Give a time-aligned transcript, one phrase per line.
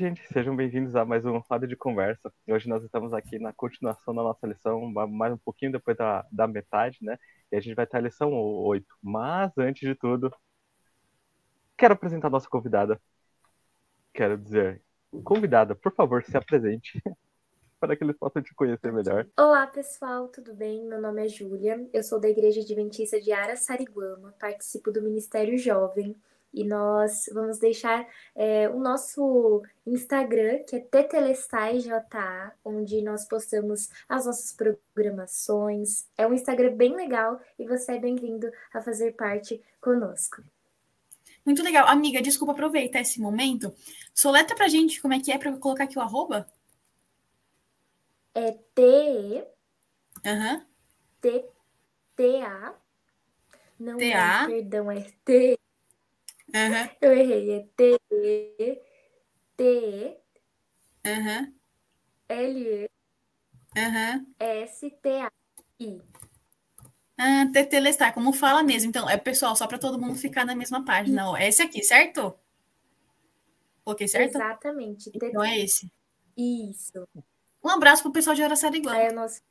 [0.00, 2.32] gente, sejam bem-vindos a mais um Roda de Conversa.
[2.48, 6.48] Hoje nós estamos aqui na continuação da nossa lição, mais um pouquinho depois da, da
[6.48, 7.18] metade, né?
[7.52, 8.86] E a gente vai ter a lição 8.
[9.02, 10.34] Mas, antes de tudo,
[11.76, 12.98] quero apresentar a nossa convidada.
[14.14, 14.82] Quero dizer,
[15.22, 17.02] convidada, por favor, se apresente.
[17.78, 19.26] para que eles possam te conhecer melhor.
[19.38, 20.82] Olá, pessoal, tudo bem?
[20.86, 26.16] Meu nome é Júlia, eu sou da Igreja Adventista de Araçariguama, participo do Ministério Jovem
[26.52, 32.04] e nós vamos deixar é, o nosso Instagram, que é TTLSTAIJA,
[32.64, 36.06] onde nós postamos as nossas programações.
[36.16, 40.42] É um Instagram bem legal e você é bem-vindo a fazer parte conosco.
[41.44, 41.86] Muito legal.
[41.88, 43.74] Amiga, desculpa aproveitar esse momento.
[44.14, 46.46] Soleta pra gente como é que é para colocar aqui o arroba.
[48.34, 49.46] É T.
[50.24, 50.66] Aham.
[51.20, 51.44] T.
[52.16, 52.42] T.
[52.42, 52.74] A.
[53.78, 54.04] Não T.
[54.04, 54.46] é, A.
[54.46, 55.58] perdão, é T.
[56.54, 56.90] Aham.
[57.00, 57.98] Eu errei, é T.
[59.56, 60.18] T.
[61.06, 61.54] Aham.
[62.28, 62.90] L.
[63.76, 64.26] Aham.
[64.38, 64.90] S.
[64.90, 65.20] T.
[65.20, 65.32] A.
[65.78, 66.00] I.
[67.18, 68.88] Ah, Tetelestar, como fala mesmo.
[68.88, 71.30] Então, é pessoal, só para todo mundo ficar na mesma página.
[71.30, 72.34] Ó, é esse aqui, certo?
[73.84, 74.36] Coloquei certo?
[74.36, 75.10] Exatamente.
[75.14, 75.90] Então é esse.
[76.36, 77.06] Isso.
[77.62, 78.98] Um abraço pro pessoal de Araçariguama.
[78.98, 79.42] É o nosso.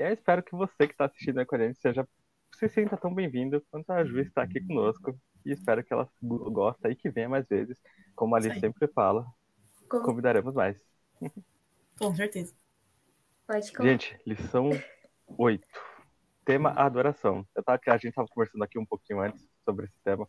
[0.00, 2.08] E eu espero que você que está assistindo aí com a gente seja,
[2.54, 5.14] se sinta tão bem-vindo quanto a Ju está aqui conosco.
[5.44, 7.78] E espero que ela goste e que venha mais vezes.
[8.16, 8.60] Como a Alice Sim.
[8.60, 9.26] sempre fala,
[9.90, 10.02] Como...
[10.02, 10.82] convidaremos mais.
[11.98, 12.54] Com certeza.
[13.46, 13.90] Pode colocar.
[13.90, 14.70] Gente, lição
[15.36, 15.68] 8.
[16.46, 17.46] Tema adoração.
[17.54, 20.26] Eu tava, a gente estava conversando aqui um pouquinho antes sobre esse tema.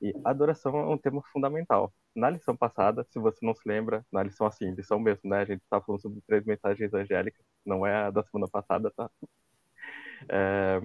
[0.00, 1.92] E adoração é um tema fundamental.
[2.14, 5.40] Na lição passada, se você não se lembra, na lição assim, lição mesmo, né?
[5.40, 9.10] A gente estava falando sobre três mensagens angélicas, não é a da semana passada, tá?
[10.28, 10.80] É,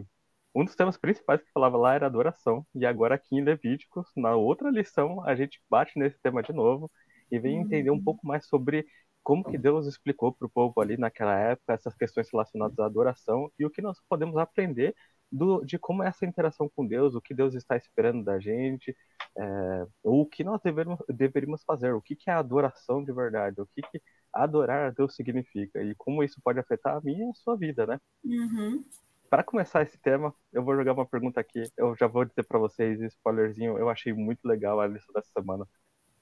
[0.56, 2.66] um dos temas principais que falava lá era adoração.
[2.74, 6.92] E agora aqui em Levíticos, na outra lição, a gente bate nesse tema de novo
[7.32, 8.86] e vem entender um pouco mais sobre
[9.24, 13.52] como que Deus explicou para o povo ali naquela época essas questões relacionadas à adoração
[13.60, 14.96] e o que nós podemos aprender
[15.32, 18.96] do, de como é essa interação com Deus, o que Deus está esperando da gente,
[19.38, 23.68] é, o que nós deveríamos, deveríamos fazer, o que, que é adoração de verdade, o
[23.68, 24.02] que, que
[24.36, 27.88] adorar a Deus significa e como isso pode afetar a minha e a sua vida,
[27.88, 28.00] né?
[28.24, 28.84] Uhum.
[29.30, 31.64] Para começar esse tema, eu vou jogar uma pergunta aqui.
[31.78, 35.66] Eu já vou dizer para vocês, spoilerzinho, eu achei muito legal a lista dessa semana.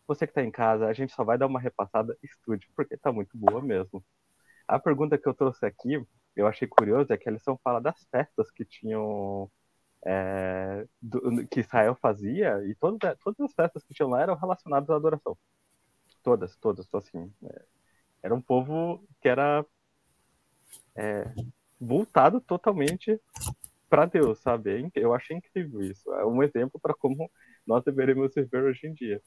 [0.07, 3.11] Você que está em casa, a gente só vai dar uma repassada, estude, porque tá
[3.11, 4.03] muito boa mesmo.
[4.67, 6.01] A pergunta que eu trouxe aqui,
[6.35, 9.49] eu achei curioso, é que a lição fala das festas que tinham.
[10.05, 14.89] é, do- que Israel fazia, e todas, todas as festas que tinham lá eram relacionadas
[14.89, 15.37] à adoração.
[16.21, 17.31] Todas, todas, assim.
[17.45, 17.61] é,
[18.23, 19.65] era um povo que era
[20.95, 21.31] é,
[21.79, 23.19] voltado totalmente
[23.89, 24.71] para Deus, sabe?
[24.71, 26.11] É Eu achei incrível isso.
[26.13, 27.29] É um exemplo para como
[27.67, 29.21] nós deveríamos viver hoje em dia.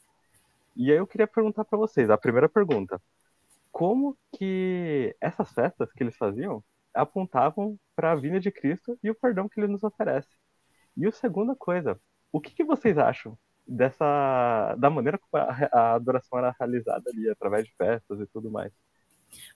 [0.75, 3.01] E aí eu queria perguntar para vocês, a primeira pergunta,
[3.71, 6.65] como que essas festas que eles faziam
[6.95, 10.28] apontavam para a vinda de Cristo e o perdão que ele nos oferece?
[10.97, 12.01] E a segunda coisa,
[12.33, 17.28] o que, que vocês acham dessa da maneira como a, a adoração era realizada ali
[17.28, 18.72] através de festas e tudo mais?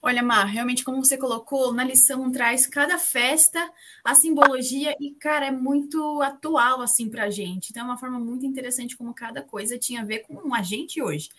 [0.01, 3.71] Olha, Mar, realmente, como você colocou, na lição traz cada festa,
[4.03, 7.69] a simbologia, e, cara, é muito atual, assim, pra gente.
[7.69, 11.01] Então, é uma forma muito interessante como cada coisa tinha a ver com a gente
[11.01, 11.29] hoje.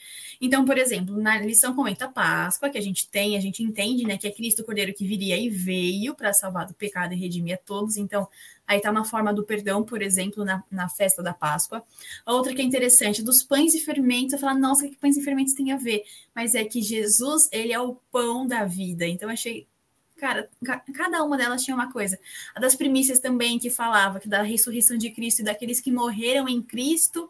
[0.41, 4.05] Então, por exemplo, na lição comenta a Páscoa, que a gente tem, a gente entende,
[4.05, 7.55] né, que é Cristo Cordeiro que viria e veio para salvar do pecado e redimir
[7.55, 7.97] a todos.
[7.97, 8.29] Então,
[8.67, 11.83] aí tá uma forma do perdão, por exemplo, na, na festa da Páscoa.
[12.27, 15.55] Outra que é interessante, dos pães e fermentos, eu falo, nossa, que pães e fermentos
[15.55, 16.05] tem a ver?
[16.35, 19.07] Mas é que Jesus, ele é o pão da vida.
[19.07, 19.67] Então, achei
[20.17, 22.19] Cara, ca- cada uma delas tinha uma coisa.
[22.55, 26.49] A das primícias também, que falava que da ressurreição de Cristo e daqueles que morreram
[26.49, 27.29] em Cristo.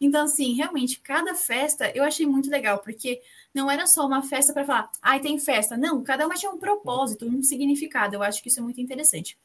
[0.00, 3.22] Então, assim, realmente, cada festa eu achei muito legal, porque
[3.54, 5.76] não era só uma festa para falar, ai, tem festa.
[5.76, 8.14] Não, cada uma tinha um propósito, um significado.
[8.14, 9.38] Eu acho que isso é muito interessante.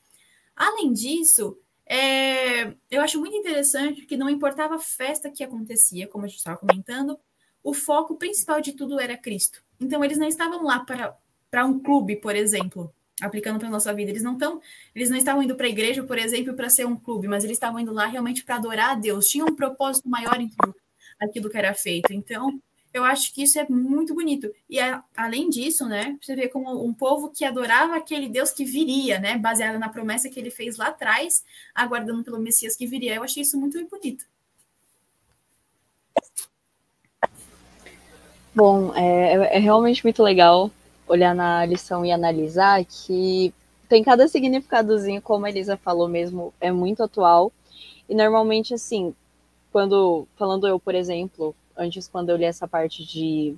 [0.59, 6.25] Além disso, é, eu acho muito interessante que não importava a festa que acontecia, como
[6.25, 7.17] a gente estava comentando,
[7.63, 9.63] o foco principal de tudo era Cristo.
[9.79, 11.15] Então, eles não estavam lá para,
[11.49, 14.11] para um clube, por exemplo, aplicando para a nossa vida.
[14.11, 14.59] Eles não estão,
[14.93, 17.55] eles não estavam indo para a igreja, por exemplo, para ser um clube, mas eles
[17.55, 19.29] estavam indo lá realmente para adorar a Deus.
[19.29, 20.75] Tinha um propósito maior em tudo
[21.17, 22.11] aquilo que era feito.
[22.11, 22.61] Então,
[22.93, 24.51] eu acho que isso é muito bonito.
[24.69, 28.65] E a, além disso, né, você vê como um povo que adorava aquele Deus que
[28.65, 31.43] viria, né, baseado na promessa que ele fez lá atrás,
[31.73, 33.15] aguardando pelo Messias que viria.
[33.15, 34.25] Eu achei isso muito bonito.
[38.53, 40.71] Bom, é, é realmente muito legal
[41.07, 43.53] olhar na lição e analisar que
[43.87, 47.51] tem cada significadozinho, como a Elisa falou mesmo, é muito atual.
[48.07, 49.15] E normalmente, assim,
[49.71, 53.55] quando, falando eu, por exemplo, antes quando eu li essa parte de,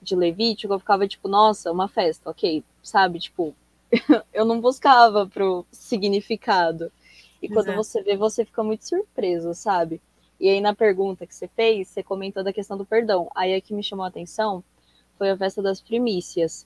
[0.00, 3.18] de Levítico, eu ficava tipo, nossa, uma festa, ok, sabe?
[3.18, 3.54] Tipo,
[4.32, 6.92] eu não buscava pro significado.
[7.42, 7.54] E Exato.
[7.54, 10.00] quando você vê, você fica muito surpreso, sabe?
[10.40, 13.28] E aí na pergunta que você fez, você comentou da questão do perdão.
[13.34, 14.62] Aí a que me chamou a atenção
[15.16, 16.64] foi a festa das primícias,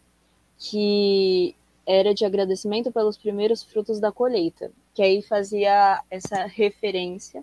[0.58, 1.56] que
[1.86, 7.42] era de agradecimento pelos primeiros frutos da colheita, que aí fazia essa referência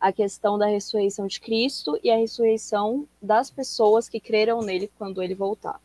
[0.00, 5.22] à questão da ressurreição de Cristo e a ressurreição das pessoas que creram nele quando
[5.22, 5.80] ele voltar.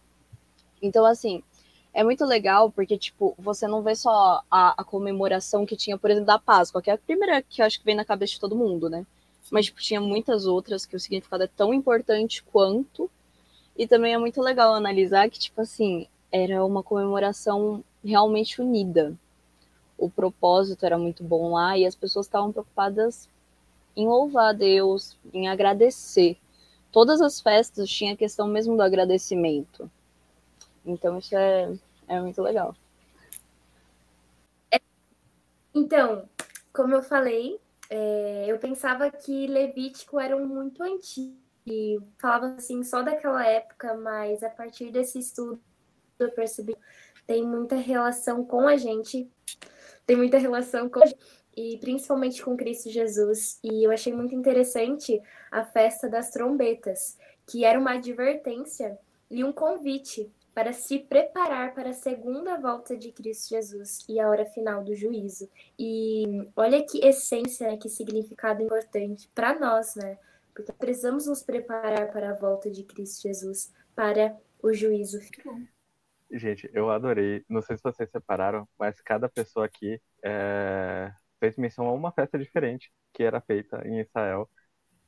[0.82, 1.44] Então, assim,
[1.94, 6.10] é muito legal porque, tipo, você não vê só a, a, comemoração que tinha, por
[6.10, 8.40] exemplo, da Páscoa, que é a primeira que eu acho que vem na cabeça de
[8.40, 9.06] todo mundo, né?
[9.52, 13.10] Mas, tipo, tinha muitas outras que o significado é tão importante quanto.
[13.78, 19.14] E também é muito legal analisar que, tipo assim, era uma comemoração realmente unida.
[19.98, 23.30] O propósito era muito bom lá e as pessoas estavam preocupadas
[23.96, 26.38] em louvar a Deus, em agradecer.
[26.92, 29.90] Todas as festas tinha a questão mesmo do agradecimento.
[30.86, 31.74] Então isso é,
[32.08, 32.76] é muito legal.
[35.74, 36.28] Então,
[36.74, 37.60] como eu falei,
[37.90, 41.38] é, eu pensava que Levítico era um muito antigo.
[42.18, 45.62] Falava assim só daquela época, mas a partir desse estudo
[46.20, 49.30] eu percebi que tem muita relação com a gente,
[50.06, 51.02] tem muita relação com
[51.56, 53.60] e principalmente com Cristo Jesus.
[53.64, 55.22] E eu achei muito interessante
[55.52, 58.98] a festa das trombetas, que era uma advertência
[59.30, 64.30] e um convite para se preparar para a segunda volta de Cristo Jesus e a
[64.30, 65.50] hora final do juízo.
[65.80, 70.18] E olha que essência, né, que significado importante para nós, né?
[70.54, 75.58] Porque precisamos nos preparar para a volta de Cristo Jesus, para o juízo final.
[76.30, 77.44] Gente, eu adorei.
[77.48, 81.12] Não sei se vocês separaram, mas cada pessoa aqui é...
[81.42, 84.50] fez menção a uma festa diferente que era feita em Israel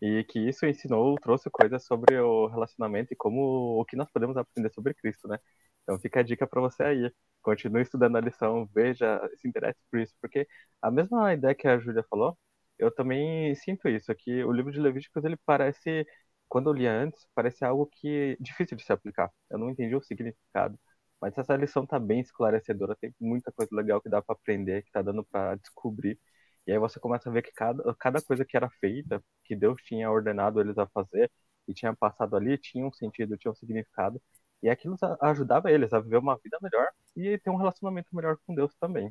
[0.01, 4.35] e que isso ensinou, trouxe coisas sobre o relacionamento e como o que nós podemos
[4.37, 5.39] aprender sobre Cristo, né?
[5.83, 7.13] Então fica a dica para você aí.
[7.41, 10.47] Continue estudando a lição, veja, se interesse por isso, porque
[10.81, 12.37] a mesma ideia que a Júlia falou,
[12.79, 16.05] eu também sinto isso, aqui o livro de Levíticos, ele parece,
[16.47, 19.29] quando eu li antes, parece algo que é difícil de se aplicar.
[19.49, 20.79] Eu não entendi o significado.
[21.23, 24.91] Mas essa lição tá bem esclarecedora, tem muita coisa legal que dá para aprender, que
[24.91, 26.19] tá dando para descobrir.
[26.67, 29.81] E aí você começa a ver que cada, cada coisa que era feita, que Deus
[29.83, 31.31] tinha ordenado eles a fazer
[31.65, 34.21] e tinha passado ali, tinha um sentido, tinha um significado.
[34.61, 38.53] E aquilo ajudava eles a viver uma vida melhor e ter um relacionamento melhor com
[38.53, 39.09] Deus também.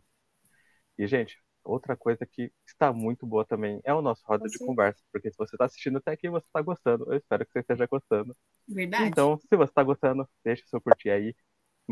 [0.99, 5.03] E, gente, outra coisa que está muito boa também é o nosso roda de conversa.
[5.11, 7.11] Porque se você está assistindo até aqui, você está gostando.
[7.11, 8.37] Eu espero que você esteja gostando.
[8.69, 9.09] Verdade.
[9.09, 11.35] Então, se você está gostando, deixe o seu curtir aí.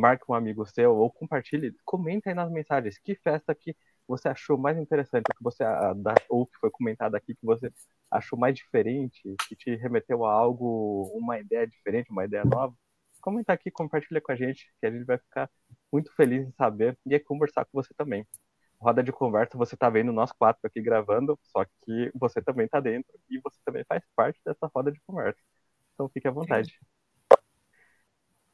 [0.01, 1.75] Marque um amigo seu ou compartilhe.
[1.85, 3.77] Comenta aí nas mensagens que festa que
[4.09, 5.65] você achou mais interessante, que você
[6.29, 7.73] ou que foi comentado aqui que você
[8.11, 12.75] achou mais diferente, que te remeteu a algo, uma ideia diferente, uma ideia nova,
[13.21, 15.49] comenta aqui, compartilha com a gente, que a gente vai ficar
[15.93, 18.27] muito feliz em saber e é conversar com você também.
[18.81, 22.81] Roda de conversa, você tá vendo nós quatro aqui gravando, só que você também tá
[22.81, 25.39] dentro e você também faz parte dessa roda de conversa.
[25.95, 26.81] Então fique à vontade.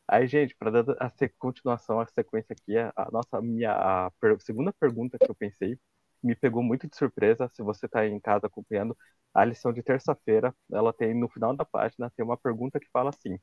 [0.08, 4.73] Aí, gente, para dar a continuação, a sequência aqui, a nossa minha a per segunda
[4.73, 5.78] pergunta que eu pensei
[6.23, 7.49] me pegou muito de surpresa.
[7.54, 8.97] Se você está em casa acompanhando
[9.35, 13.11] a lição de terça-feira, ela tem no final da página tem uma pergunta que fala
[13.11, 13.38] assim: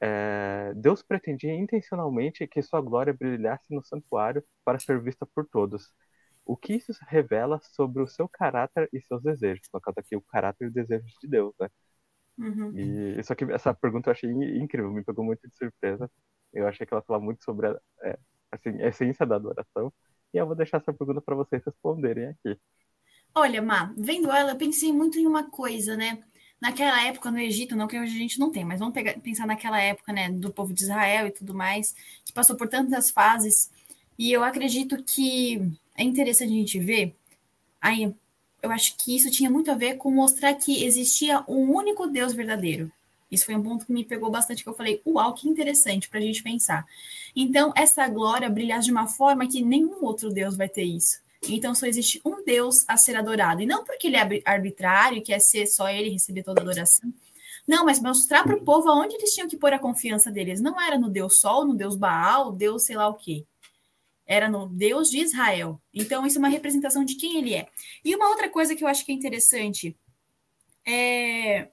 [0.00, 5.92] é, Deus pretendia intencionalmente que sua glória brilhasse no santuário para ser vista por todos.
[6.44, 9.68] O que isso revela sobre o seu caráter e seus desejos?
[9.72, 11.68] No caso aqui, o caráter e desejos de Deus, né?
[12.40, 12.72] Uhum.
[12.74, 16.10] E isso aqui, essa pergunta eu achei incrível, me pegou muito de surpresa.
[16.52, 18.18] Eu achei que ela falava muito sobre a, é,
[18.50, 19.92] assim, a essência da adoração.
[20.32, 22.58] E eu vou deixar essa pergunta para vocês responderem aqui.
[23.34, 26.22] Olha, Má, vendo ela, eu pensei muito em uma coisa, né?
[26.60, 29.46] Naquela época no Egito, não que hoje a gente não tem, mas vamos pegar, pensar
[29.46, 31.94] naquela época, né, do povo de Israel e tudo mais,
[32.24, 33.70] que passou por tantas fases.
[34.18, 37.14] E eu acredito que é interessante a gente ver
[37.80, 38.14] aí
[38.62, 42.32] eu acho que isso tinha muito a ver com mostrar que existia um único Deus
[42.32, 42.90] verdadeiro.
[43.30, 46.18] Isso foi um ponto que me pegou bastante, que eu falei, uau, que interessante para
[46.18, 46.84] a gente pensar.
[47.34, 51.20] Então, essa glória brilhar de uma forma que nenhum outro Deus vai ter isso.
[51.48, 53.62] Então, só existe um Deus a ser adorado.
[53.62, 57.12] E não porque ele é arbitrário, quer ser só ele receber toda a adoração.
[57.66, 60.60] Não, mas mostrar para o povo aonde eles tinham que pôr a confiança deles.
[60.60, 63.44] Não era no Deus Sol, no Deus Baal, Deus sei lá o quê
[64.30, 65.82] era no Deus de Israel.
[65.92, 67.66] Então, isso é uma representação de quem ele é.
[68.04, 69.96] E uma outra coisa que eu acho que é interessante
[70.86, 71.68] é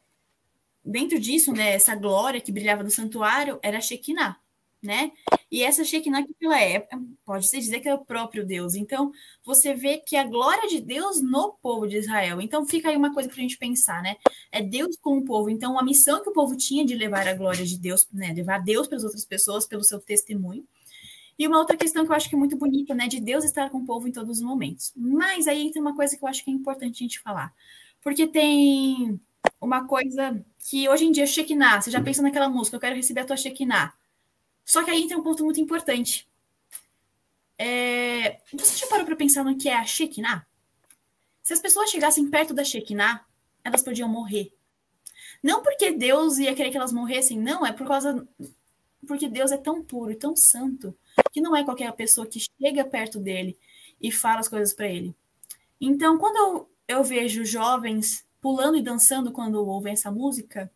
[0.83, 4.37] dentro disso, né, essa glória que brilhava no santuário era a Shekinah,
[4.81, 5.11] né?
[5.51, 6.87] E essa Shekinah, que ela é?
[7.23, 8.73] Pode-se dizer que é o próprio Deus.
[8.73, 9.11] Então,
[9.45, 12.41] você vê que a glória de Deus no povo de Israel.
[12.41, 14.15] Então, fica aí uma coisa para a gente pensar, né?
[14.51, 15.49] É Deus com o povo.
[15.49, 18.33] Então, a missão que o povo tinha de levar a glória de Deus, né?
[18.33, 20.65] Levar Deus para as outras pessoas pelo seu testemunho.
[21.37, 23.07] E uma outra questão que eu acho que é muito bonita, né?
[23.07, 24.91] De Deus estar com o povo em todos os momentos.
[24.95, 27.53] Mas aí tem uma coisa que eu acho que é importante a gente falar.
[28.01, 29.19] Porque tem
[29.61, 33.21] uma coisa que hoje em dia, Shekinah, você já pensa naquela música, eu quero receber
[33.21, 33.93] a tua Shekinah.
[34.65, 36.27] Só que aí tem um ponto muito importante.
[37.57, 38.39] É...
[38.53, 40.45] Você já parou para pensar no que é a Shekinah?
[41.43, 43.25] Se as pessoas chegassem perto da Shekinah,
[43.63, 44.51] elas podiam morrer.
[45.41, 48.27] Não porque Deus ia querer que elas morressem, não, é por causa.
[49.07, 50.95] Porque Deus é tão puro e tão santo
[51.31, 53.57] que não é qualquer pessoa que chega perto dele
[54.01, 55.15] e fala as coisas para ele.
[55.79, 60.71] Então, quando eu, eu vejo jovens pulando e dançando quando ouvem essa música,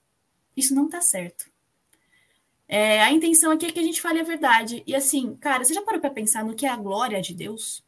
[0.56, 1.52] isso não tá certo.
[2.68, 4.82] É, a intenção aqui é que a gente fale a verdade.
[4.88, 7.84] E assim, cara, você já parou para pensar no que é a glória de Deus?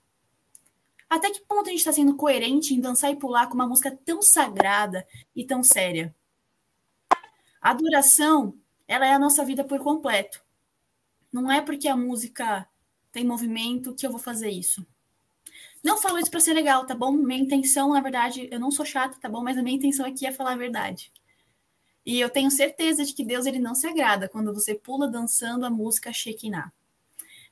[1.10, 3.98] Até que ponto a gente está sendo coerente em dançar e pular com uma música
[4.04, 6.14] tão sagrada e tão séria?
[7.62, 10.44] Adoração, ela é a nossa vida por completo.
[11.32, 12.68] Não é porque a música
[13.12, 14.86] tem movimento que eu vou fazer isso.
[15.84, 17.12] Não falo isso para ser legal, tá bom?
[17.12, 19.44] Minha intenção, na verdade, eu não sou chata, tá bom?
[19.44, 21.12] Mas a minha intenção aqui é falar a verdade.
[22.06, 25.66] E eu tenho certeza de que Deus ele não se agrada quando você pula dançando
[25.66, 26.72] a música Shekinah.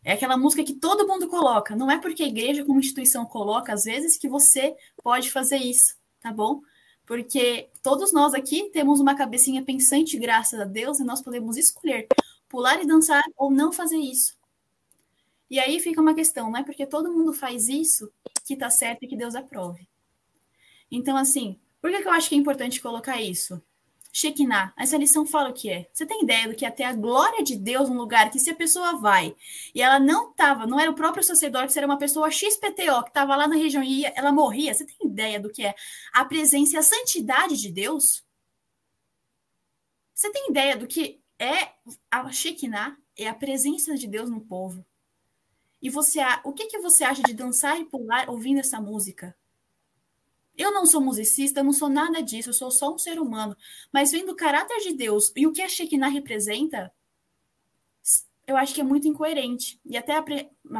[0.04, 1.76] É aquela música que todo mundo coloca.
[1.76, 5.96] Não é porque a igreja, como instituição, coloca, às vezes, que você pode fazer isso,
[6.20, 6.62] tá bom?
[7.12, 12.08] Porque todos nós aqui temos uma cabecinha pensante, graças a Deus, e nós podemos escolher
[12.48, 14.38] pular e dançar ou não fazer isso.
[15.50, 18.10] E aí fica uma questão, não é porque todo mundo faz isso
[18.46, 19.90] que tá certo e que Deus aprove.
[20.90, 23.62] Então, assim, por que, que eu acho que é importante colocar isso?
[24.14, 25.90] Shekinah, essa lição fala o que é.
[25.94, 28.50] Você tem ideia do que é ter a glória de Deus num lugar que se
[28.50, 29.36] a pessoa vai
[29.74, 33.36] e ela não estava, não era o próprio sacerdote, era uma pessoa XPTO que estava
[33.36, 34.74] lá na região e ela morria.
[34.74, 35.74] Você tem ideia do que é
[36.14, 38.26] a presença e a santidade de Deus?
[40.14, 41.72] Você tem ideia do que é
[42.10, 42.98] a Shekinah?
[43.18, 44.86] É a presença de Deus no povo.
[45.82, 49.36] E você, o que, que você acha de dançar e pular ouvindo essa música?
[50.62, 53.58] Eu não sou musicista, não sou nada disso, eu sou só um ser humano.
[53.92, 56.94] Mas vendo o caráter de Deus e o que a Shekinah representa,
[58.46, 59.82] eu acho que é muito incoerente.
[59.84, 60.14] E até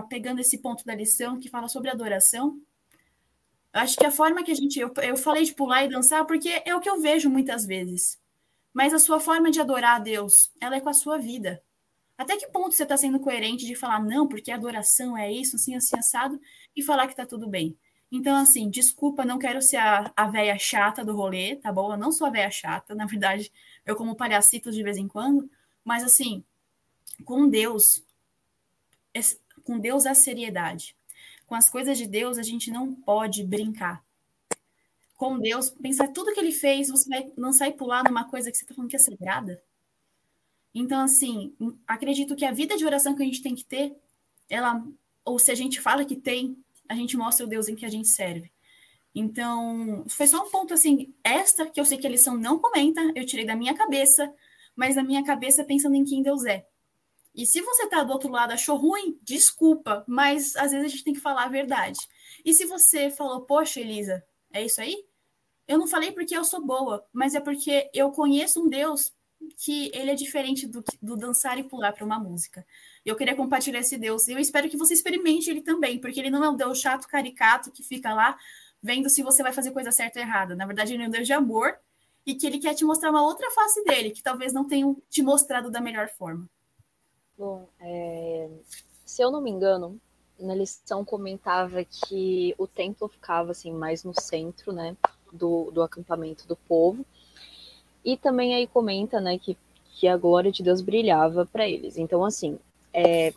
[0.08, 2.62] pegando esse ponto da lição que fala sobre adoração,
[3.74, 4.80] eu acho que a forma que a gente.
[4.80, 8.22] Eu, eu falei de pular e dançar porque é o que eu vejo muitas vezes.
[8.72, 11.60] Mas a sua forma de adorar a Deus, ela é com a sua vida.
[12.16, 15.74] Até que ponto você está sendo coerente de falar, não, porque adoração é isso, assim,
[15.74, 16.40] assim, assado,
[16.76, 17.76] e falar que está tudo bem?
[18.12, 21.94] Então, assim, desculpa, não quero ser a, a véia chata do rolê, tá bom?
[21.94, 23.52] Eu não sou a véia chata, na verdade,
[23.86, 25.50] eu como palhacitos de vez em quando,
[25.84, 26.44] mas assim,
[27.24, 28.04] com Deus,
[29.64, 30.96] com Deus a seriedade.
[31.48, 34.04] Com as coisas de Deus, a gente não pode brincar.
[35.16, 38.58] Com Deus, pensar tudo que ele fez, você vai lançar e pular numa coisa que
[38.58, 39.62] você está falando que é sagrada.
[40.74, 41.54] Então, assim,
[41.86, 43.96] acredito que a vida de oração que a gente tem que ter,
[44.50, 44.84] ela,
[45.26, 46.58] ou se a gente fala que tem,
[46.92, 48.52] a gente mostra o Deus em que a gente serve.
[49.16, 53.02] Então, foi só um ponto assim, esta que eu sei que a lição não comenta,
[53.16, 54.34] eu tirei da minha cabeça,
[54.76, 56.66] mas da minha cabeça pensando em quem Deus é.
[57.34, 61.04] E se você tá do outro lado achou ruim, desculpa, mas às vezes a gente
[61.04, 62.00] tem que falar a verdade.
[62.44, 65.06] E se você falou, poxa, Elisa, é isso aí?
[65.68, 69.14] Eu não falei porque eu sou boa, mas é porque eu conheço um Deus
[69.58, 72.66] que ele é diferente do, do dançar e pular para uma música.
[73.06, 74.28] Eu queria compartilhar esse Deus.
[74.28, 77.08] E eu espero que você experimente ele também, porque ele não é um Deus chato,
[77.08, 78.38] caricato, que fica lá
[78.82, 80.56] vendo se você vai fazer coisa certa ou errada.
[80.56, 81.78] Na verdade, ele é um Deus de amor
[82.26, 85.22] e que ele quer te mostrar uma outra face dele, que talvez não tenham te
[85.22, 86.48] mostrado da melhor forma.
[87.38, 88.50] Bom, é...
[89.06, 90.00] se eu não me engano,
[90.40, 94.96] na lição comentava que o templo ficava assim mais no centro, né,
[95.32, 97.06] do, do acampamento do povo.
[98.04, 99.58] E também aí comenta, né, que,
[99.94, 101.98] que a glória de Deus brilhava para eles.
[101.98, 102.60] Então, assim,
[102.94, 103.34] é,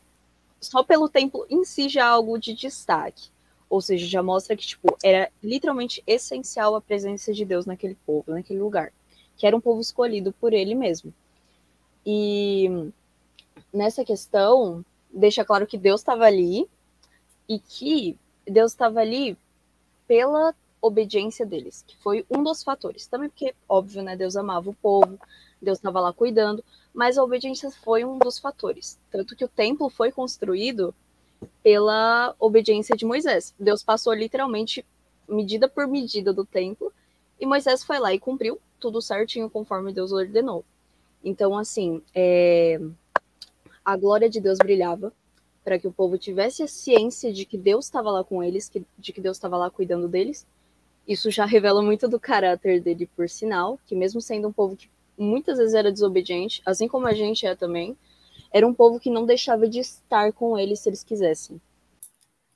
[0.61, 3.29] só pelo templo em si já é algo de destaque.
[3.69, 8.25] Ou seja, já mostra que, tipo, era literalmente essencial a presença de Deus naquele povo,
[8.29, 8.93] naquele lugar.
[9.37, 11.13] Que era um povo escolhido por ele mesmo.
[12.07, 12.93] E
[13.73, 16.69] nessa questão, deixa claro que Deus estava ali
[17.49, 19.37] e que Deus estava ali
[20.07, 23.07] pela obediência deles, que foi um dos fatores.
[23.07, 25.19] Também porque, óbvio, né, Deus amava o povo,
[25.65, 28.99] Deus estava lá cuidando, mas a obediência foi um dos fatores.
[29.11, 30.95] Tanto que o templo foi construído
[31.63, 33.55] pela obediência de Moisés.
[33.59, 34.85] Deus passou literalmente
[35.29, 36.93] medida por medida do templo
[37.41, 40.65] e Moisés foi lá e cumpriu tudo certinho conforme Deus ordenou.
[41.23, 42.79] Então, assim, é...
[43.85, 45.13] a glória de Deus brilhava,
[45.65, 48.85] para que o povo tivesse a ciência de que Deus estava lá com eles, que,
[48.99, 50.47] de que Deus estava lá cuidando deles.
[51.09, 54.89] Isso já revela muito do caráter dele, por sinal, que mesmo sendo um povo que
[55.17, 57.97] muitas vezes era desobediente, assim como a gente é também,
[58.53, 61.57] era um povo que não deixava de estar com eles se eles quisessem.
[61.57, 61.61] O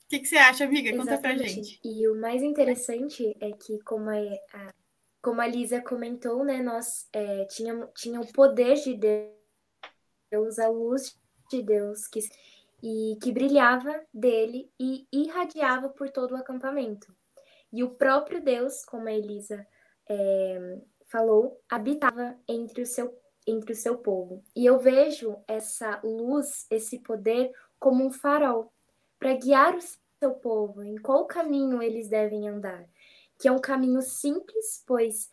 [0.08, 0.90] que, que, você acha, amiga?
[0.96, 1.38] Conta Exatamente.
[1.38, 1.80] pra gente.
[1.84, 4.16] E o mais interessante é que, como a,
[4.54, 4.72] a
[5.20, 8.94] como a Lisa comentou, né, nós é, tínhamos tinha o poder de
[10.30, 11.18] Deus, a luz
[11.50, 12.20] de Deus, que,
[12.82, 17.14] e que brilhava dele e irradiava por todo o acampamento.
[17.72, 19.66] E o próprio Deus, como a Elisa
[20.08, 24.44] é, falou, habitava entre o seu entre o seu povo.
[24.54, 28.70] E eu vejo essa luz, esse poder, como um farol
[29.18, 32.86] para guiar o seu povo em qual caminho eles devem andar.
[33.38, 35.30] Que é um caminho simples, pois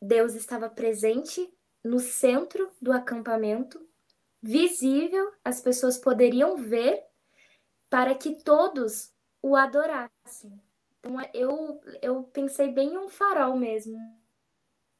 [0.00, 1.52] Deus estava presente
[1.84, 3.86] no centro do acampamento
[4.42, 7.04] visível, as pessoas poderiam ver
[7.90, 9.12] para que todos
[9.42, 10.60] o adorassem.
[10.98, 13.98] Então, eu, eu pensei bem em um farol mesmo,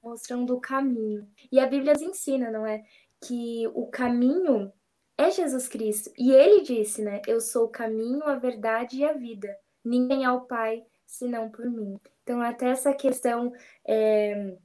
[0.03, 1.29] mostrando o caminho.
[1.51, 2.85] E a Bíblia nos ensina, não é?
[3.21, 4.73] Que o caminho
[5.17, 6.11] é Jesus Cristo.
[6.19, 7.21] E ele disse, né?
[7.27, 9.57] Eu sou o caminho, a verdade e a vida.
[9.85, 11.99] Ninguém é ao Pai senão por mim.
[12.23, 13.53] Então, até essa questão
[13.85, 14.57] é,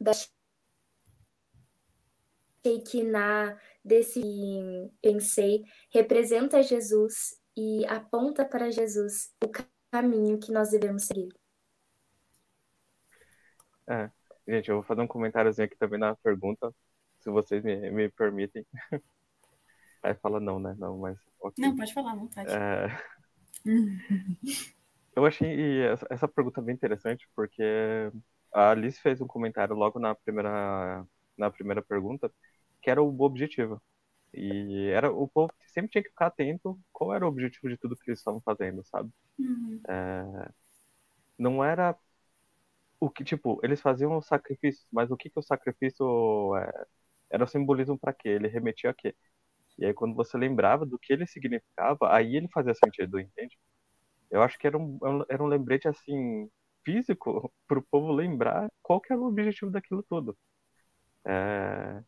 [0.00, 0.12] da
[2.64, 4.22] Shekinah, desse
[5.00, 9.50] pensei, representa Jesus e aponta para Jesus o
[9.90, 11.28] caminho que nós devemos seguir.
[13.86, 14.10] É,
[14.46, 16.74] gente, eu vou fazer um comentáriozinho aqui também na pergunta,
[17.20, 18.64] se vocês me, me permitem.
[20.02, 20.74] Aí fala não, né?
[20.78, 21.18] Não, mas.
[21.40, 21.64] Okay.
[21.64, 22.50] Não, pode falar, vontade.
[22.50, 22.88] É...
[25.14, 27.62] eu achei essa pergunta bem interessante, porque
[28.52, 31.06] a Alice fez um comentário logo na primeira,
[31.38, 32.32] na primeira pergunta,
[32.80, 33.80] que era o objetivo.
[34.34, 37.96] E era o povo sempre tinha que ficar atento qual era o objetivo de tudo
[37.96, 39.10] que eles estavam fazendo, sabe?
[39.38, 39.80] Uhum.
[39.86, 40.50] É,
[41.38, 41.96] não era
[43.02, 46.86] o que, tipo, eles faziam o sacrifício, mas o que que o sacrifício é,
[47.30, 48.28] era o simbolismo para quê?
[48.28, 49.16] Ele remetia a quê?
[49.78, 53.58] E aí quando você lembrava do que ele significava, aí ele fazia sentido, entende?
[54.30, 54.98] Eu acho que era um,
[55.30, 56.50] era um lembrete, assim,
[56.84, 60.36] físico para o povo lembrar qual que era o objetivo daquilo tudo.
[61.26, 62.02] É,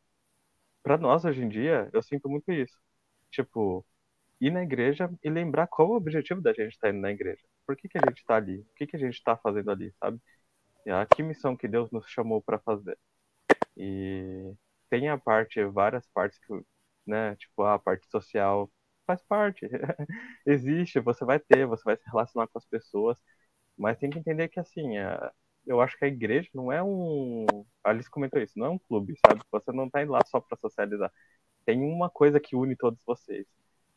[0.83, 2.79] para nós hoje em dia, eu sinto muito isso.
[3.33, 3.87] Tipo,
[4.41, 7.43] ir na igreja e lembrar qual o objetivo da gente estar tá indo na igreja.
[7.67, 8.61] Por que, que a gente está ali?
[8.61, 10.21] O que, que a gente está fazendo ali, sabe?
[10.87, 12.99] E a que missão que Deus nos chamou para fazer.
[13.77, 14.55] E
[14.91, 16.55] tem a parte, várias partes que,
[17.07, 18.71] né, tipo, a parte social
[19.07, 19.69] faz parte.
[20.47, 23.19] Existe, você vai ter, você vai se relacionar com as pessoas,
[23.77, 25.33] mas tem que entender que, assim, a,
[25.67, 27.47] eu acho que a igreja não é um.
[27.85, 29.43] A Alice comentou isso, não é um clube, sabe?
[29.53, 31.13] Você não tá indo lá só para socializar.
[31.67, 33.47] Tem uma coisa que une todos vocês.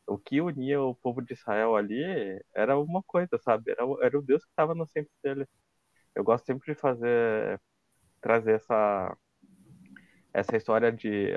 [0.06, 2.02] O que unia o povo de Israel ali
[2.54, 3.72] era uma coisa, sabe?
[3.72, 5.46] Era, era o Deus que estava no centro dele.
[6.18, 7.60] Eu gosto sempre de fazer.
[8.20, 9.16] trazer essa.
[10.32, 11.32] essa história de.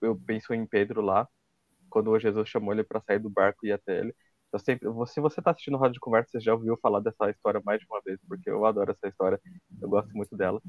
[0.00, 1.26] Eu penso em Pedro lá,
[1.90, 4.14] quando Jesus chamou ele para sair do barco e ir até ele.
[4.52, 7.60] Eu sempre, se você está assistindo Rádio de Conversa, você já ouviu falar dessa história
[7.64, 9.40] mais de uma vez, porque eu adoro essa história,
[9.82, 10.62] eu gosto muito dela.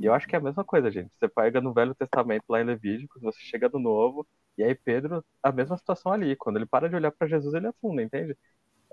[0.00, 1.12] E eu acho que é a mesma coisa, gente.
[1.18, 5.24] Você pega no Velho Testamento, lá em Levíticos, você chega no Novo, e aí Pedro,
[5.42, 6.36] a mesma situação ali.
[6.36, 8.36] Quando ele para de olhar para Jesus, ele afunda, entende?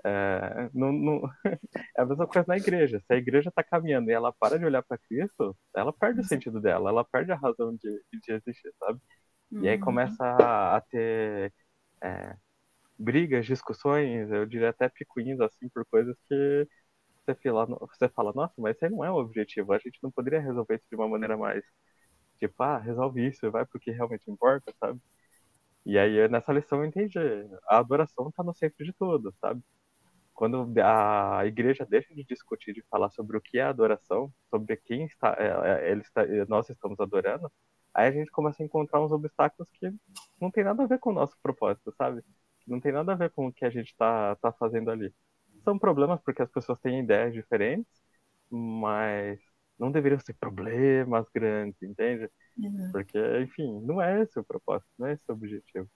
[0.04, 1.22] É, não, não...
[1.96, 3.00] é a mesma coisa na igreja.
[3.00, 6.24] Se a igreja está caminhando e ela para de olhar para Cristo, ela perde o
[6.24, 9.00] sentido dela, ela perde a razão de, de existir, sabe?
[9.52, 9.82] E aí uhum.
[9.84, 11.52] começa a, a ter
[12.02, 12.36] é,
[12.98, 16.68] brigas, discussões, eu diria até picuinhos, assim, por coisas que
[17.26, 20.40] você fala, você fala, nossa, mas esse não é o objetivo, a gente não poderia
[20.40, 21.64] resolver isso de uma maneira mais,
[22.38, 25.00] tipo, ah, resolve isso, vai porque realmente importa, sabe?
[25.84, 27.18] E aí, nessa lição, eu entendi,
[27.68, 29.62] a adoração está no centro de tudo, sabe?
[30.42, 35.04] Quando a igreja deixa de discutir, de falar sobre o que é adoração, sobre quem
[35.04, 37.48] está, é, é, ele está, nós estamos adorando,
[37.94, 39.94] aí a gente começa a encontrar uns obstáculos que
[40.40, 42.24] não tem nada a ver com o nosso propósito, sabe?
[42.66, 45.14] não tem nada a ver com o que a gente está tá fazendo ali.
[45.62, 48.02] São problemas porque as pessoas têm ideias diferentes,
[48.50, 49.38] mas
[49.78, 52.28] não deveriam ser problemas grandes, entende?
[52.58, 52.90] Uhum.
[52.90, 55.88] Porque, enfim, não é esse o propósito, não é esse o objetivo.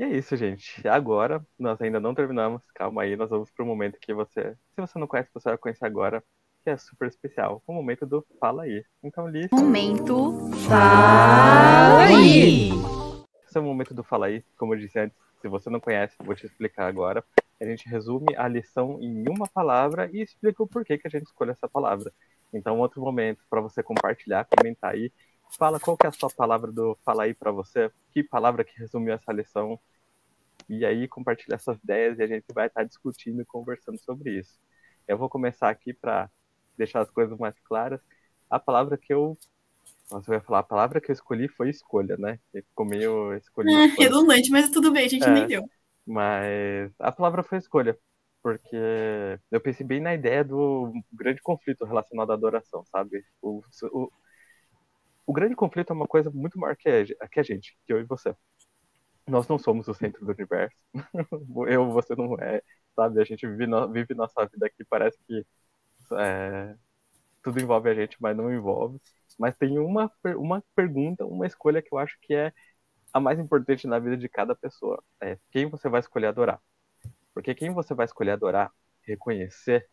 [0.00, 0.88] E é isso, gente.
[0.88, 2.62] Agora, nós ainda não terminamos.
[2.74, 5.58] Calma aí, nós vamos para o momento que você, se você não conhece, você vai
[5.58, 6.24] conhecer agora,
[6.64, 7.62] que é super especial.
[7.66, 8.82] O momento do Fala Aí.
[9.02, 9.48] Então, Liz.
[9.52, 12.70] Momento Fala Aí!
[13.46, 16.16] Esse é o momento do Fala Aí, como eu disse antes se você não conhece,
[16.24, 17.22] vou te explicar agora.
[17.60, 21.26] A gente resume a lição em uma palavra e explica o porquê que a gente
[21.26, 22.10] escolhe essa palavra.
[22.54, 25.12] Então, outro momento para você compartilhar, comentar aí.
[25.58, 27.90] Fala qual que é a sua palavra do Fala aí para você.
[28.12, 29.78] Que palavra que resumiu essa lição.
[30.68, 34.58] e aí compartilhar suas ideias e a gente vai estar discutindo e conversando sobre isso.
[35.08, 36.30] Eu vou começar aqui para
[36.76, 38.00] deixar as coisas mais claras.
[38.48, 39.36] A palavra que eu
[40.10, 42.38] nossa, eu ia falar, a palavra que eu escolhi foi escolha, né?
[42.52, 43.78] Ficou meio escolhido.
[43.78, 45.64] É, redundante, mas tudo bem, a gente é, entendeu.
[46.04, 47.96] Mas a palavra foi escolha,
[48.42, 48.76] porque
[49.50, 53.24] eu pensei bem na ideia do grande conflito relacionado à adoração, sabe?
[53.40, 54.10] O, o,
[55.30, 58.00] o grande conflito é uma coisa muito maior que a, que a gente, que eu
[58.00, 58.34] e você.
[59.28, 60.76] Nós não somos o centro do universo.
[61.68, 62.60] eu, você não é,
[62.96, 63.20] sabe?
[63.20, 65.46] A gente vive, vive nossa vida aqui, parece que
[66.18, 66.74] é,
[67.44, 69.00] tudo envolve a gente, mas não envolve.
[69.38, 72.52] Mas tem uma, uma pergunta, uma escolha que eu acho que é
[73.12, 75.00] a mais importante na vida de cada pessoa.
[75.20, 76.60] É quem você vai escolher adorar.
[77.32, 79.88] Porque quem você vai escolher adorar, reconhecer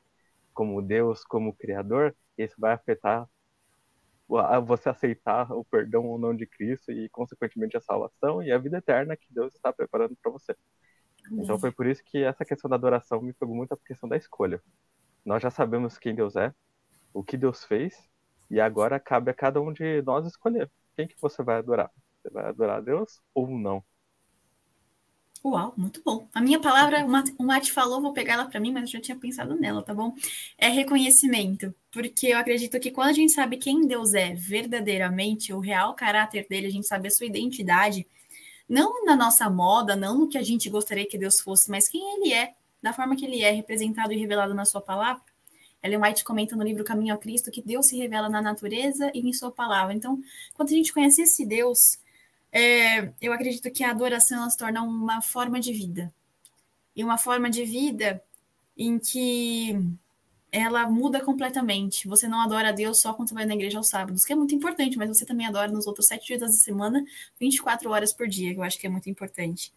[0.51, 3.29] como Deus, como Criador, isso vai afetar
[4.65, 8.77] você aceitar o perdão ou não de Cristo e, consequentemente, a salvação e a vida
[8.77, 10.55] eterna que Deus está preparando para você.
[11.31, 14.17] Então, foi por isso que essa questão da adoração me pegou muito a questão da
[14.17, 14.61] escolha.
[15.25, 16.53] Nós já sabemos quem Deus é,
[17.13, 18.09] o que Deus fez
[18.49, 21.91] e agora cabe a cada um de nós escolher quem que você vai adorar.
[22.21, 23.83] Você vai adorar Deus ou não?
[25.43, 26.27] Uau, muito bom.
[26.33, 27.05] A minha palavra,
[27.37, 29.93] o Mate falou, vou pegar ela para mim, mas eu já tinha pensado nela, tá
[29.93, 30.13] bom?
[30.57, 35.59] É reconhecimento, porque eu acredito que quando a gente sabe quem Deus é verdadeiramente, o
[35.59, 38.05] real caráter dele, a gente sabe a sua identidade,
[38.67, 42.01] não na nossa moda, não no que a gente gostaria que Deus fosse, mas quem
[42.15, 45.21] ele é, da forma que ele é representado e revelado na sua palavra,
[45.81, 49.19] Ellen White comenta no livro Caminho a Cristo que Deus se revela na natureza e
[49.19, 49.93] em sua palavra.
[49.93, 50.19] Então,
[50.53, 51.99] quando a gente conhece esse Deus,
[52.51, 56.13] é, eu acredito que a adoração ela se torna uma forma de vida.
[56.95, 58.23] E uma forma de vida
[58.77, 59.77] em que
[60.51, 62.07] ela muda completamente.
[62.07, 64.35] Você não adora a Deus só quando você vai na igreja aos sábados, que é
[64.35, 67.03] muito importante, mas você também adora nos outros sete dias da semana,
[67.39, 69.71] 24 horas por dia, que eu acho que é muito importante.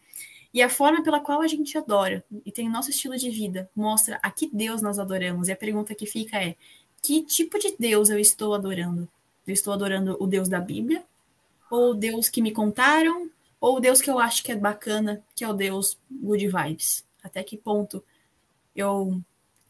[0.53, 3.71] E a forma pela qual a gente adora e tem o nosso estilo de vida
[3.75, 5.49] mostra a que Deus nós adoramos.
[5.49, 6.57] E a pergunta que fica é:
[7.01, 9.09] que tipo de Deus eu estou adorando?
[9.47, 11.05] Eu estou adorando o Deus da Bíblia?
[11.71, 13.31] Ou o Deus que me contaram?
[13.61, 17.05] Ou o Deus que eu acho que é bacana, que é o Deus good vibes?
[17.23, 18.03] Até que ponto
[18.75, 19.21] eu,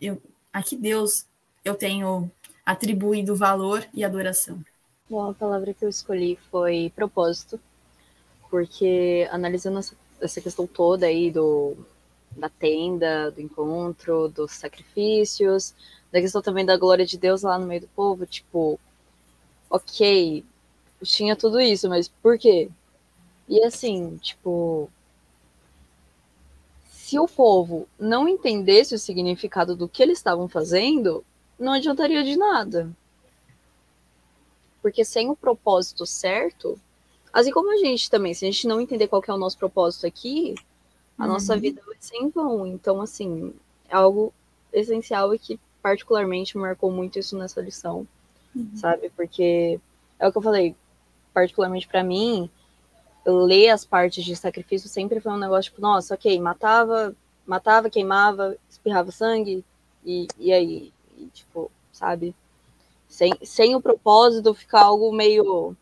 [0.00, 0.20] eu
[0.52, 1.26] a que Deus
[1.64, 2.30] eu tenho
[2.64, 4.62] atribuído valor e adoração?
[5.08, 7.60] Bom, a palavra que eu escolhi foi propósito,
[8.48, 11.76] porque analisando essa essa questão toda aí do,
[12.36, 15.74] da tenda, do encontro, dos sacrifícios,
[16.12, 18.78] da questão também da glória de Deus lá no meio do povo, tipo,
[19.68, 20.44] ok,
[21.02, 22.70] tinha tudo isso, mas por quê?
[23.48, 24.90] E assim, tipo,
[26.90, 31.24] se o povo não entendesse o significado do que eles estavam fazendo,
[31.58, 32.90] não adiantaria de nada.
[34.80, 36.80] Porque sem o propósito certo,
[37.32, 40.06] Assim como a gente também, se a gente não entender qual é o nosso propósito
[40.06, 40.54] aqui,
[41.16, 41.32] a uhum.
[41.32, 42.66] nossa vida vai ser em vão.
[42.66, 43.54] Então, assim,
[43.88, 44.32] é algo
[44.72, 48.06] essencial e que particularmente marcou muito isso nessa lição,
[48.54, 48.70] uhum.
[48.74, 49.10] sabe?
[49.10, 49.80] Porque
[50.18, 50.74] é o que eu falei,
[51.32, 52.50] particularmente para mim,
[53.26, 57.14] ler as partes de sacrifício sempre foi um negócio tipo, nossa, ok, matava,
[57.46, 59.64] matava, queimava, espirrava sangue,
[60.04, 62.34] e, e aí, e, tipo, sabe?
[63.08, 65.76] Sem, sem o propósito ficar algo meio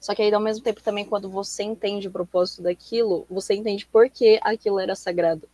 [0.00, 3.84] só que aí, ao mesmo tempo, também, quando você entende o propósito daquilo, você entende
[3.84, 5.48] por que aquilo era sagrado.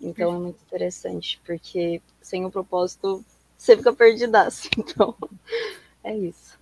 [0.00, 3.24] Então é muito interessante, porque sem o propósito,
[3.56, 4.68] você fica perdidaço.
[4.78, 5.14] Então,
[6.02, 6.58] é isso.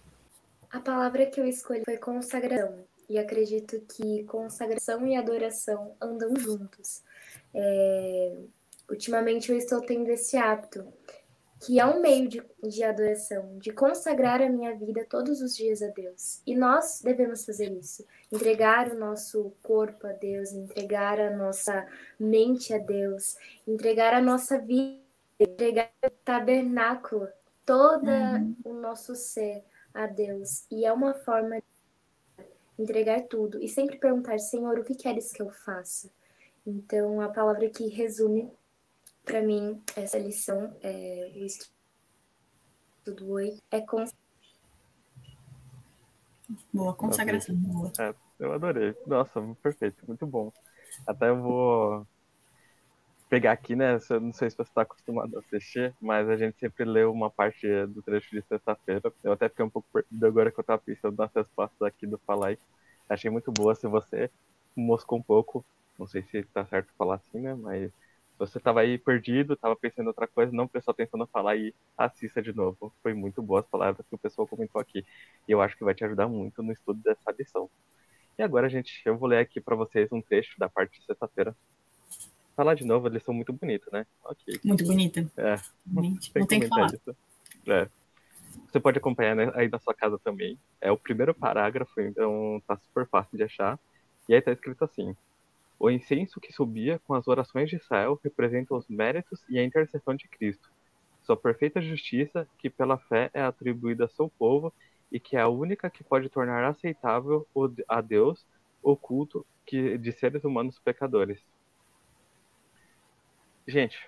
[0.71, 2.85] A palavra que eu escolhi foi consagração.
[3.09, 7.03] E acredito que consagração e adoração andam juntos.
[7.53, 8.37] É...
[8.89, 10.87] Ultimamente eu estou tendo esse hábito
[11.61, 15.83] que é um meio de, de adoração, de consagrar a minha vida todos os dias
[15.83, 16.41] a Deus.
[16.47, 21.87] E nós devemos fazer isso, entregar o nosso corpo a Deus, entregar a nossa
[22.19, 23.37] mente a Deus,
[23.69, 25.01] entregar a nossa vida,
[25.39, 27.29] entregar o tabernáculo,
[27.67, 28.57] todo uhum.
[28.65, 29.63] o nosso ser
[29.95, 30.65] a Deus.
[30.71, 35.43] E é uma forma de entregar tudo e sempre perguntar, Senhor, o que queres que
[35.43, 36.11] eu faça?
[36.67, 38.51] Então, a palavra que resume
[39.25, 44.05] para mim, essa lição, é, o estudo 8, é com...
[46.73, 47.55] Boa, consagração.
[47.55, 47.93] Boa.
[47.99, 48.97] É, eu adorei.
[49.07, 50.53] Nossa, perfeito, muito bom.
[51.07, 52.07] Até eu vou
[53.31, 53.99] pegar aqui, né?
[54.11, 57.31] Eu não sei se você está acostumado a assistir, mas a gente sempre lê uma
[57.31, 59.13] parte do trecho de sexta-feira.
[59.23, 62.19] Eu até fiquei um pouco perdido agora que eu estava pensando nas respostas aqui do
[62.19, 62.57] Falar.
[63.09, 63.75] Achei muito boa.
[63.77, 64.29] Se você
[64.75, 65.65] moscou um pouco,
[65.97, 67.55] não sei se está certo falar assim, né?
[67.55, 67.93] Mas
[68.37, 71.73] você estava aí perdido, estava pensando em outra coisa, não prestou atenção no falar e
[71.97, 72.93] assista de novo.
[73.01, 75.05] Foi muito boas palavras que o pessoal comentou aqui.
[75.47, 77.71] E eu acho que vai te ajudar muito no estudo dessa lição.
[78.37, 81.55] E agora, gente, eu vou ler aqui para vocês um trecho da parte de sexta-feira.
[82.61, 84.05] Falar de novo, eles são muito bonitos, né?
[84.23, 84.61] Ok.
[84.63, 85.27] Muito bonita.
[85.35, 85.57] É.
[86.03, 86.93] Gente, não tem que falar.
[87.67, 87.89] É.
[88.71, 90.59] Você pode acompanhar né, aí na sua casa também.
[90.79, 93.81] É o primeiro parágrafo, então tá super fácil de achar.
[94.29, 95.17] E aí tá escrito assim:
[95.79, 100.15] O incenso que subia com as orações de Israel representa os méritos e a intercessão
[100.15, 100.69] de Cristo,
[101.23, 104.71] sua perfeita justiça, que pela fé é atribuída a seu povo
[105.11, 107.49] e que é a única que pode tornar aceitável
[107.89, 108.45] a Deus
[108.83, 111.43] o culto que, de seres humanos pecadores.
[113.67, 113.99] Gente,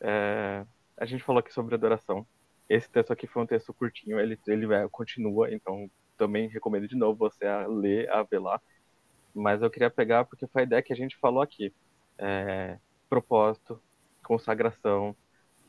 [0.00, 0.64] é,
[0.96, 2.26] a gente falou aqui sobre adoração.
[2.68, 6.96] Esse texto aqui foi um texto curtinho, ele, ele é, continua, então também recomendo de
[6.96, 8.60] novo você a ler, a ver lá.
[9.34, 11.72] Mas eu queria pegar porque foi a ideia que a gente falou aqui.
[12.18, 13.80] É, propósito,
[14.22, 15.16] consagração,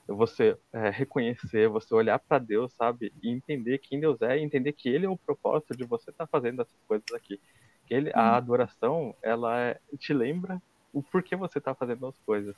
[0.07, 3.13] você é, reconhecer, você olhar para Deus, sabe?
[3.21, 6.25] E entender quem Deus é, e entender que Ele é o propósito de você estar
[6.25, 7.39] tá fazendo essas coisas aqui.
[7.85, 8.35] Que ele, a uhum.
[8.35, 10.61] adoração, ela é, te lembra
[10.93, 12.55] o porquê você está fazendo as coisas.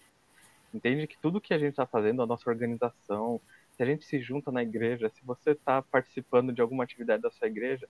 [0.74, 3.42] Entende que tudo que a gente está fazendo, a nossa organização,
[3.76, 7.32] se a gente se junta na igreja, se você está participando de alguma atividade da
[7.32, 7.88] sua igreja,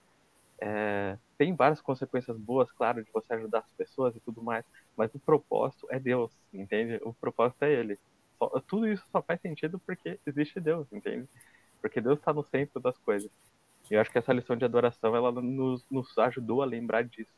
[0.60, 4.64] é, tem várias consequências boas, claro, de você ajudar as pessoas e tudo mais,
[4.96, 7.00] mas o propósito é Deus, entende?
[7.02, 7.98] O propósito é Ele
[8.42, 11.28] só, tudo isso só faz sentido porque existe Deus, entende?
[11.80, 13.30] Porque Deus está no centro das coisas.
[13.90, 17.32] E eu acho que essa lição de adoração, ela nos, nos ajudou a lembrar disso.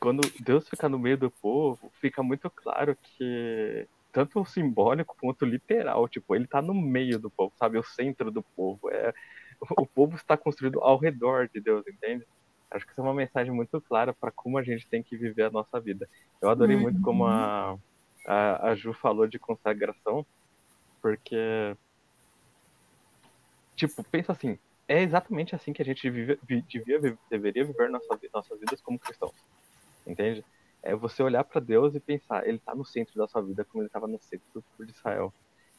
[0.00, 5.42] Quando Deus fica no meio do povo, fica muito claro que tanto o simbólico quanto
[5.42, 7.78] o literal, tipo, ele está no meio do povo, sabe?
[7.78, 8.90] O centro do povo.
[8.90, 9.12] É,
[9.76, 12.26] o povo está construído ao redor de Deus, entende?
[12.70, 15.44] Acho que isso é uma mensagem muito clara para como a gente tem que viver
[15.44, 16.08] a nossa vida.
[16.40, 16.82] Eu adorei uhum.
[16.82, 17.76] muito como a,
[18.26, 20.24] a, a Ju falou de consagração,
[21.02, 21.76] porque.
[23.76, 28.58] Tipo, pensa assim, é exatamente assim que a gente vive, devia, deveria viver nossa, nossas
[28.60, 29.34] vidas como cristãos.
[30.06, 30.44] Entende?
[30.82, 33.82] É você olhar para Deus e pensar, ele está no centro da sua vida como
[33.82, 35.32] ele estava no centro de Israel.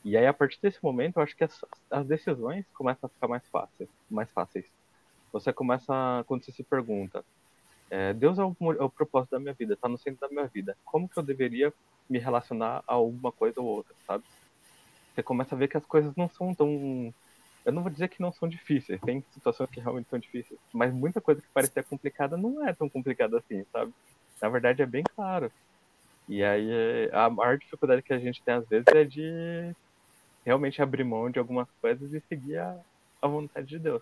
[0.03, 3.27] E aí, a partir desse momento, eu acho que as, as decisões começam a ficar
[3.27, 3.89] mais fáceis.
[4.09, 4.65] Mais fáceis.
[5.31, 7.23] Você começa, quando você se pergunta,
[7.89, 10.47] é, Deus é o, é o propósito da minha vida, está no centro da minha
[10.47, 10.75] vida.
[10.85, 11.73] Como que eu deveria
[12.09, 14.23] me relacionar a alguma coisa ou outra, sabe?
[15.13, 17.13] Você começa a ver que as coisas não são tão.
[17.65, 20.91] Eu não vou dizer que não são difíceis, tem situações que realmente são difíceis, mas
[20.91, 23.93] muita coisa que parecia complicada não é tão complicada assim, sabe?
[24.41, 25.51] Na verdade é bem claro.
[26.27, 29.75] E aí a maior dificuldade que a gente tem às vezes é de
[30.45, 32.79] realmente abrir mão de algumas coisas e seguir a,
[33.21, 34.01] a vontade de Deus.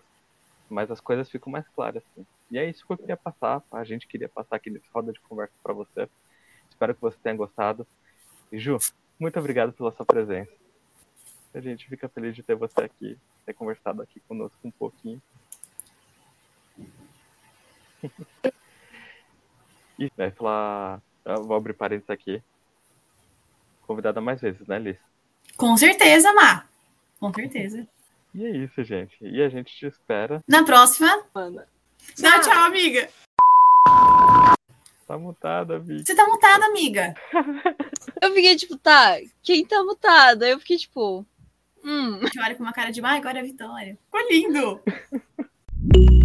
[0.68, 2.02] Mas as coisas ficam mais claras.
[2.12, 2.26] Assim.
[2.50, 5.20] E é isso que eu queria passar, a gente queria passar aqui nesse roda de
[5.20, 6.08] conversa para você.
[6.70, 7.86] Espero que você tenha gostado.
[8.52, 8.78] Ju,
[9.18, 10.50] muito obrigado pela sua presença.
[11.52, 15.20] A gente fica feliz de ter você aqui, ter conversado aqui conosco um pouquinho.
[19.98, 21.02] e vai falar.
[21.24, 22.42] Eu vou abrir parênteses aqui.
[23.86, 24.96] Convidada mais vezes, né, Liz?
[25.56, 26.66] Com certeza, Má.
[27.18, 27.86] Com certeza.
[28.34, 29.16] E é isso, gente.
[29.20, 30.42] E a gente te espera.
[30.46, 31.08] Na próxima.
[31.34, 33.08] Tchau, tchau, amiga.
[35.06, 36.04] Tá mutada, amiga.
[36.06, 37.14] Você tá mutada, amiga.
[38.22, 40.48] eu fiquei tipo, tá, quem tá mutada?
[40.48, 41.26] Eu fiquei tipo.
[41.84, 42.20] Hum.
[42.30, 43.98] Que olha com uma cara de, ah, agora é vitória.
[44.04, 44.80] Ficou lindo!